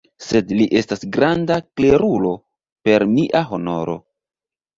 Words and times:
Sed 0.27 0.51
li 0.59 0.63
estas 0.79 1.03
granda 1.17 1.57
klerulo, 1.81 2.33
per 2.89 3.07
mia 3.13 3.45
honoro! 3.53 3.97